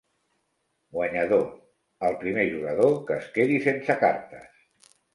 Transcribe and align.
Guanyador: 0.97 1.43
el 2.09 2.19
primer 2.23 2.49
jugador 2.57 2.99
que 3.13 3.21
es 3.21 3.31
quedi 3.39 3.63
sense 3.71 4.01
cartes. 4.05 4.95